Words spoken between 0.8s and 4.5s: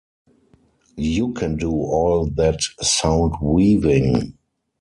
You can do all that sound-weaving.